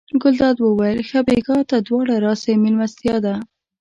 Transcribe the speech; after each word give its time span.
ګلداد 0.21 0.57
وویل 0.61 0.99
ښه 1.09 1.19
بېګا 1.27 1.57
ته 1.69 1.77
دواړه 1.87 2.15
راسئ 2.25 2.53
مېلمستیا 2.63 3.15
ده. 3.25 3.35